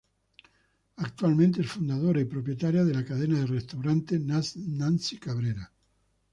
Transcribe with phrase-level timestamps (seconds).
[0.97, 4.19] Actualmente es fundadora y propietaria de la cadena de restaurantes
[4.55, 5.71] Nancy Cabrera.